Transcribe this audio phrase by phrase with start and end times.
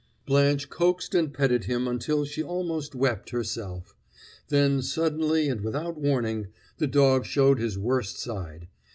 [0.25, 3.95] Blanche coaxed and petted him until she almost wept herself;
[4.47, 6.47] then suddenly and without warning
[6.79, 8.67] the dog showed his worst side.